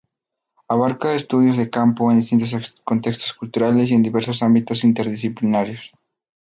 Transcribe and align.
Abarca 0.67 1.13
estudios 1.13 1.57
de 1.57 1.69
campo 1.69 2.09
en 2.09 2.17
distintos 2.17 2.81
contextos 2.83 3.33
culturales 3.35 3.91
y 3.91 3.93
en 3.93 4.01
diversos 4.01 4.41
ámbitos 4.41 4.83
interdisciplinarios. 4.83 5.91